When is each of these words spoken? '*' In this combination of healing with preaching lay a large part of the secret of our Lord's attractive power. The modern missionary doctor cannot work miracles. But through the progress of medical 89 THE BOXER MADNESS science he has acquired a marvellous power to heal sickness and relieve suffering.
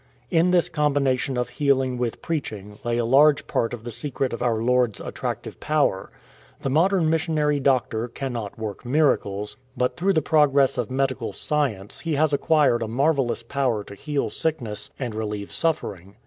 '*' 0.21 0.31
In 0.39 0.49
this 0.49 0.67
combination 0.67 1.37
of 1.37 1.49
healing 1.49 1.95
with 1.95 2.23
preaching 2.23 2.79
lay 2.83 2.97
a 2.97 3.05
large 3.05 3.45
part 3.45 3.71
of 3.71 3.83
the 3.83 3.91
secret 3.91 4.33
of 4.33 4.41
our 4.41 4.59
Lord's 4.59 4.99
attractive 4.99 5.59
power. 5.59 6.09
The 6.63 6.71
modern 6.71 7.07
missionary 7.07 7.59
doctor 7.59 8.07
cannot 8.07 8.57
work 8.57 8.83
miracles. 8.83 9.57
But 9.77 9.97
through 9.97 10.13
the 10.13 10.21
progress 10.23 10.79
of 10.79 10.89
medical 10.89 11.27
89 11.29 11.29
THE 11.29 11.33
BOXER 11.33 11.55
MADNESS 11.67 11.97
science 11.99 11.99
he 11.99 12.15
has 12.15 12.33
acquired 12.33 12.81
a 12.81 12.87
marvellous 12.87 13.43
power 13.43 13.83
to 13.83 13.93
heal 13.93 14.31
sickness 14.31 14.89
and 14.97 15.13
relieve 15.13 15.51
suffering. 15.51 16.15